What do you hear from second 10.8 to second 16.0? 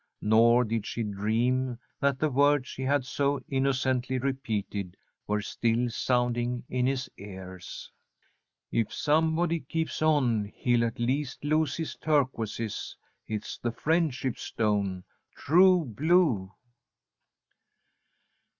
at least lose his turquoises. It's the friendship stone true